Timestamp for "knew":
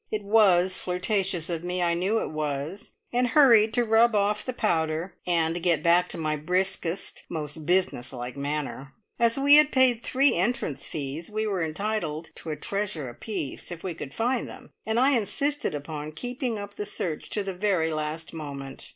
1.93-2.21